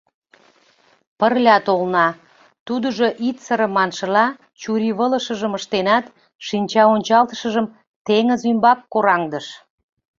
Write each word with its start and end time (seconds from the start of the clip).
Пырля 1.19 1.57
толна,— 1.65 2.07
тудыжо, 2.67 3.07
«Ит 3.27 3.37
сыре» 3.45 3.67
маншыла, 3.75 4.25
чурийвылышыжым 4.61 5.53
ыштенат, 5.59 6.05
шинчаончалтышыжым 6.45 7.67
теҥыз 8.05 8.41
ӱмбак 8.51 8.79
кораҥдыш. 8.93 9.47